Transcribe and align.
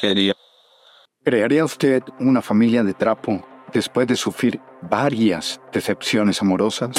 quería. 0.00 0.34
¿Crearía 1.24 1.64
usted 1.64 2.02
una 2.20 2.42
familia 2.42 2.82
de 2.82 2.94
trapo 2.94 3.44
después 3.72 4.06
de 4.06 4.16
sufrir 4.16 4.60
varias 4.82 5.60
decepciones 5.72 6.40
amorosas? 6.40 6.90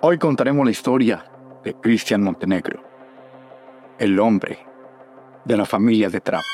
Hoy 0.00 0.18
contaremos 0.18 0.64
la 0.64 0.70
historia 0.70 1.24
de 1.64 1.74
Cristian 1.74 2.22
Montenegro, 2.22 2.82
el 3.98 4.18
hombre 4.20 4.58
de 5.44 5.56
la 5.56 5.64
familia 5.64 6.10
de 6.10 6.20
trapo. 6.20 6.44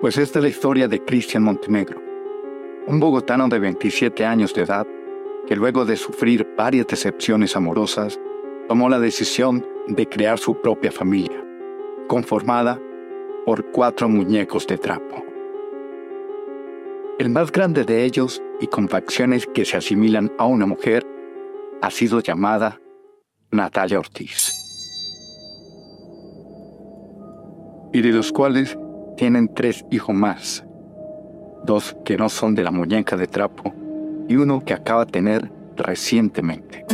Pues 0.00 0.18
esta 0.18 0.40
es 0.40 0.42
la 0.42 0.48
historia 0.48 0.88
de 0.88 1.04
Cristian 1.04 1.42
Montenegro, 1.42 2.02
un 2.86 3.00
bogotano 3.00 3.48
de 3.48 3.58
27 3.58 4.24
años 4.26 4.52
de 4.52 4.62
edad 4.62 4.86
que 5.46 5.56
luego 5.56 5.84
de 5.84 5.96
sufrir 5.96 6.46
varias 6.56 6.88
decepciones 6.88 7.54
amorosas, 7.56 8.18
tomó 8.68 8.88
la 8.88 8.98
decisión 8.98 9.64
de 9.86 10.08
crear 10.08 10.38
su 10.38 10.60
propia 10.60 10.90
familia, 10.90 11.44
conformada 12.08 12.80
por 13.44 13.70
cuatro 13.70 14.08
muñecos 14.08 14.66
de 14.66 14.78
trapo. 14.78 15.24
El 17.18 17.30
más 17.30 17.52
grande 17.52 17.84
de 17.84 18.04
ellos, 18.04 18.42
y 18.60 18.66
con 18.66 18.88
facciones 18.88 19.46
que 19.46 19.64
se 19.64 19.76
asimilan 19.76 20.32
a 20.38 20.46
una 20.46 20.66
mujer, 20.66 21.06
ha 21.80 21.90
sido 21.90 22.20
llamada 22.20 22.80
Natalia 23.50 23.98
Ortiz. 23.98 24.52
Y 27.92 28.00
de 28.02 28.10
los 28.10 28.32
cuales 28.32 28.76
tienen 29.16 29.54
tres 29.54 29.84
hijos 29.90 30.14
más, 30.14 30.64
dos 31.64 31.96
que 32.04 32.16
no 32.16 32.28
son 32.28 32.54
de 32.54 32.64
la 32.64 32.70
muñeca 32.70 33.16
de 33.16 33.26
trapo 33.26 33.72
y 34.28 34.36
uno 34.36 34.62
que 34.64 34.74
acaba 34.74 35.04
de 35.04 35.12
tener 35.12 35.50
recientemente. 35.76 36.84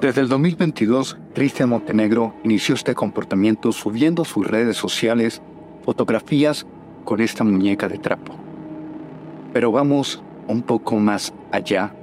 Desde 0.00 0.22
el 0.22 0.28
2022, 0.28 1.18
Cristian 1.34 1.68
Montenegro 1.68 2.34
inició 2.42 2.74
este 2.74 2.94
comportamiento 2.94 3.70
subiendo 3.70 4.22
a 4.22 4.24
sus 4.24 4.46
redes 4.46 4.78
sociales 4.78 5.42
fotografías 5.84 6.66
con 7.04 7.20
esta 7.20 7.44
muñeca 7.44 7.86
de 7.86 7.98
trapo. 7.98 8.34
Pero 9.52 9.70
vamos 9.72 10.22
un 10.48 10.62
poco 10.62 10.96
más 10.96 11.34
allá 11.52 11.94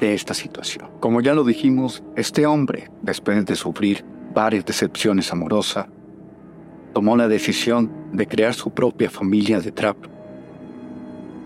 de 0.00 0.14
esta 0.14 0.32
situación. 0.32 0.88
Como 1.00 1.20
ya 1.20 1.34
lo 1.34 1.44
dijimos, 1.44 2.02
este 2.16 2.46
hombre, 2.46 2.90
después 3.02 3.44
de 3.44 3.54
sufrir 3.54 4.02
varias 4.32 4.64
decepciones 4.64 5.30
amorosas, 5.30 5.86
tomó 6.94 7.18
la 7.18 7.28
decisión 7.28 7.90
de 8.14 8.26
crear 8.26 8.54
su 8.54 8.70
propia 8.70 9.10
familia 9.10 9.60
de 9.60 9.72
trapo 9.72 10.08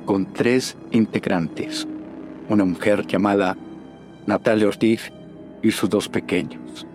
con 0.05 0.33
tres 0.33 0.77
integrantes, 0.93 1.89
una 2.49 2.65
mujer 2.65 3.05
llamada 3.09 3.57
Natalia 4.25 4.69
Ortiz 4.69 5.13
y 5.63 5.71
sus 5.71 5.91
dos 5.91 6.09
pequeños, 6.09 6.87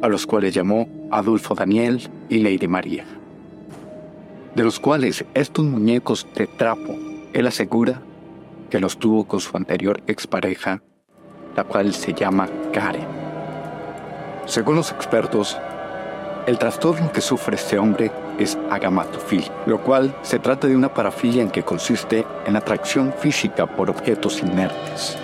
a 0.00 0.08
los 0.08 0.26
cuales 0.26 0.54
llamó 0.54 0.88
Adolfo 1.10 1.54
Daniel 1.54 2.00
y 2.28 2.38
Lady 2.38 2.68
María, 2.68 3.04
de 4.54 4.62
los 4.62 4.80
cuales 4.80 5.24
estos 5.34 5.64
muñecos 5.64 6.26
de 6.34 6.46
trapo, 6.46 6.96
él 7.32 7.46
asegura 7.46 8.02
que 8.70 8.80
los 8.80 8.98
tuvo 8.98 9.24
con 9.24 9.40
su 9.40 9.56
anterior 9.56 10.02
expareja, 10.06 10.82
la 11.56 11.64
cual 11.64 11.92
se 11.94 12.14
llama 12.14 12.48
Karen. 12.72 13.06
Según 14.46 14.76
los 14.76 14.90
expertos, 14.90 15.58
el 16.46 16.58
trastorno 16.58 17.12
que 17.12 17.20
sufre 17.20 17.54
este 17.54 17.78
hombre 17.78 18.10
es 18.38 18.58
agamatofilia, 18.70 19.52
lo 19.66 19.80
cual 19.82 20.16
se 20.22 20.38
trata 20.38 20.66
de 20.66 20.74
una 20.74 20.92
parafilia 20.92 21.42
en 21.42 21.50
que 21.50 21.62
consiste 21.62 22.26
en 22.46 22.56
atracción 22.56 23.12
física 23.16 23.66
por 23.66 23.88
objetos 23.90 24.42
inertes. 24.42 25.16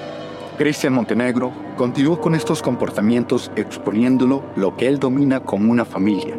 Cristian 0.58 0.92
Montenegro 0.92 1.52
continuó 1.76 2.20
con 2.20 2.34
estos 2.34 2.62
comportamientos 2.62 3.52
exponiéndolo 3.54 4.42
lo 4.56 4.76
que 4.76 4.88
él 4.88 4.98
domina 4.98 5.38
como 5.38 5.70
una 5.70 5.84
familia, 5.84 6.36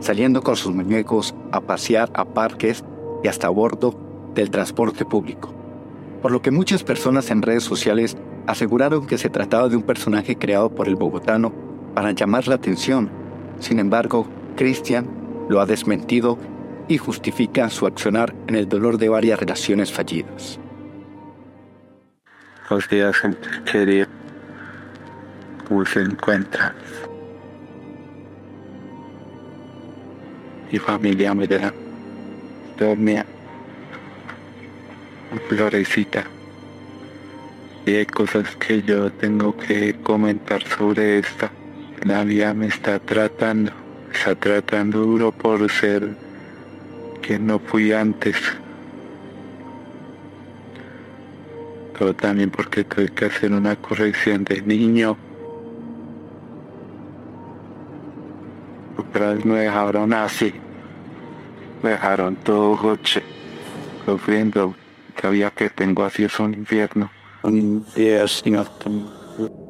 saliendo 0.00 0.42
con 0.42 0.56
sus 0.56 0.74
muñecos 0.74 1.36
a 1.52 1.60
pasear 1.60 2.10
a 2.14 2.24
parques 2.24 2.82
y 3.22 3.28
hasta 3.28 3.46
a 3.46 3.50
bordo 3.50 3.94
del 4.34 4.50
transporte 4.50 5.04
público. 5.04 5.54
Por 6.20 6.32
lo 6.32 6.42
que 6.42 6.50
muchas 6.50 6.82
personas 6.82 7.30
en 7.30 7.42
redes 7.42 7.62
sociales 7.62 8.16
aseguraron 8.48 9.06
que 9.06 9.18
se 9.18 9.30
trataba 9.30 9.68
de 9.68 9.76
un 9.76 9.84
personaje 9.84 10.34
creado 10.34 10.74
por 10.74 10.88
el 10.88 10.96
bogotano 10.96 11.52
para 11.94 12.10
llamar 12.10 12.48
la 12.48 12.56
atención. 12.56 13.08
Sin 13.60 13.78
embargo, 13.78 14.26
Cristian 14.56 15.06
lo 15.48 15.60
ha 15.60 15.66
desmentido 15.66 16.38
y 16.88 16.98
justifica 16.98 17.70
su 17.70 17.86
accionar 17.86 18.34
en 18.48 18.56
el 18.56 18.68
dolor 18.68 18.98
de 18.98 19.10
varias 19.10 19.38
relaciones 19.38 19.92
fallidas 19.92 20.58
los 22.70 22.88
días 22.88 23.16
quería 23.70 24.06
cómo 25.66 25.84
se 25.84 26.00
encuentra. 26.00 26.72
Mi 30.70 30.78
familia 30.78 31.34
me 31.34 31.48
da 31.48 31.74
dormía 32.78 33.26
florecita. 35.48 36.24
Y 37.86 37.96
hay 37.96 38.06
cosas 38.06 38.54
que 38.56 38.82
yo 38.82 39.10
tengo 39.12 39.56
que 39.56 39.96
comentar 40.02 40.62
sobre 40.62 41.18
esta. 41.18 41.50
La 42.04 42.22
vida 42.24 42.54
me 42.54 42.68
está 42.68 43.00
tratando, 43.00 43.72
está 44.12 44.34
tratando 44.36 45.00
duro 45.00 45.32
por 45.32 45.68
ser 45.70 46.08
que 47.20 47.38
no 47.38 47.58
fui 47.58 47.92
antes. 47.92 48.36
Pero 52.00 52.14
también 52.14 52.50
porque 52.50 52.82
tuve 52.82 53.10
que 53.10 53.26
hacer 53.26 53.52
una 53.52 53.76
corrección 53.76 54.42
de 54.44 54.62
niño. 54.62 55.18
Otra 58.96 59.34
vez 59.34 59.44
me 59.44 59.58
dejaron 59.58 60.14
así, 60.14 60.50
me 61.82 61.90
dejaron 61.90 62.36
todo 62.36 62.74
coche, 62.78 63.22
sufriendo, 64.06 64.74
sabía 65.20 65.50
que 65.50 65.68
tengo 65.68 66.02
así 66.02 66.24
es 66.24 66.40
un 66.40 66.54
infierno. 66.54 67.10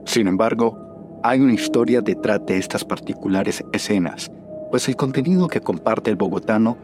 Sin 0.06 0.28
embargo, 0.28 1.20
hay 1.24 1.40
una 1.40 1.54
historia 1.54 2.00
detrás 2.00 2.46
de 2.46 2.58
estas 2.58 2.84
particulares 2.84 3.64
escenas, 3.72 4.30
pues 4.70 4.88
el 4.88 4.94
contenido 4.94 5.48
que 5.48 5.60
comparte 5.60 6.10
el 6.10 6.16
bogotano 6.16 6.78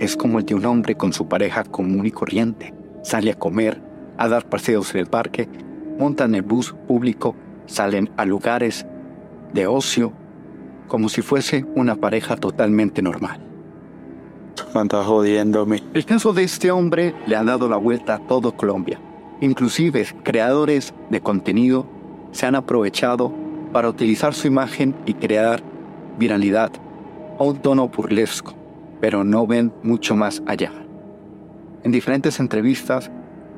es 0.00 0.16
como 0.16 0.40
el 0.40 0.44
de 0.44 0.56
un 0.56 0.66
hombre 0.66 0.96
con 0.96 1.12
su 1.12 1.28
pareja 1.28 1.62
común 1.62 2.04
y 2.04 2.10
corriente. 2.10 2.74
Sale 3.04 3.30
a 3.30 3.38
comer, 3.38 3.87
a 4.18 4.28
dar 4.28 4.48
paseos 4.48 4.94
en 4.94 5.00
el 5.00 5.06
parque, 5.06 5.48
montan 5.98 6.34
el 6.34 6.42
bus 6.42 6.74
público, 6.86 7.34
salen 7.66 8.10
a 8.16 8.24
lugares 8.24 8.86
de 9.52 9.66
ocio, 9.66 10.12
como 10.88 11.08
si 11.08 11.22
fuese 11.22 11.64
una 11.74 11.96
pareja 11.96 12.36
totalmente 12.36 13.00
normal. 13.02 13.40
Anda 14.74 15.02
jodiéndome. 15.02 15.82
El 15.94 16.04
caso 16.04 16.32
de 16.32 16.44
este 16.44 16.70
hombre 16.70 17.14
le 17.26 17.36
ha 17.36 17.44
dado 17.44 17.68
la 17.68 17.76
vuelta 17.76 18.14
a 18.14 18.18
todo 18.18 18.52
Colombia. 18.56 19.00
Inclusive 19.40 20.06
creadores 20.22 20.92
de 21.10 21.20
contenido 21.20 21.86
se 22.32 22.46
han 22.46 22.54
aprovechado 22.54 23.32
para 23.72 23.88
utilizar 23.88 24.34
su 24.34 24.46
imagen 24.46 24.94
y 25.06 25.14
crear 25.14 25.62
viralidad 26.18 26.72
a 27.38 27.44
un 27.44 27.58
tono 27.58 27.88
burlesco, 27.88 28.54
pero 29.00 29.24
no 29.24 29.46
ven 29.46 29.72
mucho 29.82 30.16
más 30.16 30.42
allá. 30.46 30.72
En 31.84 31.92
diferentes 31.92 32.40
entrevistas 32.40 33.10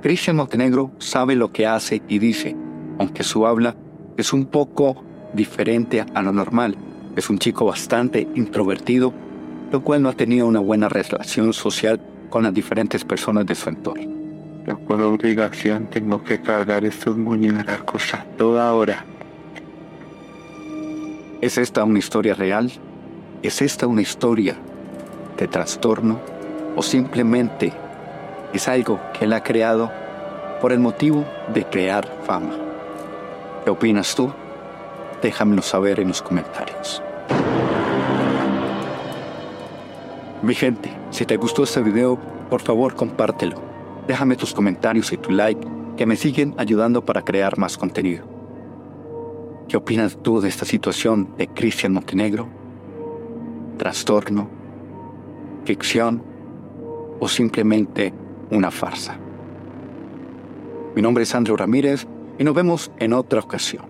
Cristian 0.03 0.37
Montenegro 0.37 0.93
sabe 0.99 1.37
lo 1.37 1.53
que 1.53 1.67
hace 1.67 2.01
y 2.09 2.19
dice, 2.19 2.57
aunque 2.99 3.23
su 3.23 3.47
habla 3.47 3.77
es 4.17 4.33
un 4.33 4.47
poco 4.47 5.05
diferente 5.35 6.03
a 6.15 6.23
lo 6.23 6.33
normal. 6.33 6.75
Es 7.17 7.29
un 7.29 7.39
chico 7.39 7.67
bastante 7.67 8.27
introvertido, 8.35 9.13
lo 9.71 9.83
cual 9.83 10.01
no 10.01 10.09
ha 10.09 10.15
tenido 10.15 10.47
una 10.47 10.61
buena 10.61 10.89
relación 10.89 11.53
social 11.53 12.01
con 12.31 12.45
las 12.45 12.55
diferentes 12.55 13.05
personas 13.05 13.45
de 13.45 13.55
su 13.55 13.69
entorno. 13.69 14.09
por 14.87 15.03
obligación 15.03 15.89
tengo 15.91 16.25
que 16.25 16.41
cargar 16.41 16.87
estos 16.87 17.19
muñecos 17.19 18.15
a 18.15 18.25
toda 18.39 18.73
hora. 18.73 19.05
¿Es 21.43 21.59
esta 21.59 21.85
una 21.85 21.99
historia 21.99 22.33
real? 22.33 22.73
¿Es 23.43 23.61
esta 23.61 23.87
una 23.87 24.01
historia 24.01 24.57
de 25.37 25.47
trastorno? 25.47 26.21
¿O 26.75 26.83
simplemente 26.83 27.73
es 28.53 28.69
algo 28.69 29.01
que 29.13 29.25
él 29.25 29.33
ha 29.33 29.43
creado 29.43 29.91
por 30.61 30.73
el 30.73 30.81
motivo 30.81 31.25
de 31.53 31.65
crear 31.65 32.07
fama. 32.25 32.55
¿Qué 33.65 33.71
opinas 33.71 34.15
tú? 34.15 34.33
Déjamelo 35.23 35.63
saber 35.63 36.01
en 36.01 36.09
los 36.09 36.23
comentarios. 36.23 37.03
Mi 40.43 40.55
gente, 40.55 40.91
si 41.11 41.27
te 41.27 41.37
gustó 41.37 41.65
este 41.65 41.83
video, 41.83 42.19
por 42.49 42.63
favor 42.63 42.95
compártelo. 42.95 43.61
Déjame 44.07 44.37
tus 44.37 44.55
comentarios 44.55 45.13
y 45.13 45.17
tu 45.17 45.31
like 45.31 45.67
que 45.97 46.07
me 46.07 46.17
siguen 46.17 46.55
ayudando 46.57 47.05
para 47.05 47.23
crear 47.23 47.59
más 47.59 47.77
contenido. 47.77 48.25
¿Qué 49.69 49.77
opinas 49.77 50.19
tú 50.23 50.41
de 50.41 50.49
esta 50.49 50.65
situación 50.65 51.37
de 51.37 51.47
Cristian 51.47 51.93
Montenegro? 51.93 52.49
¿Trastorno? 53.77 54.49
¿Ficción? 55.65 56.31
o 57.21 57.29
simplemente 57.29 58.13
una 58.51 58.71
farsa. 58.71 59.17
Mi 60.95 61.03
nombre 61.03 61.25
es 61.25 61.35
Andrew 61.35 61.57
Ramírez 61.57 62.07
y 62.39 62.45
nos 62.45 62.55
vemos 62.55 62.91
en 62.99 63.13
otra 63.13 63.41
ocasión. 63.41 63.90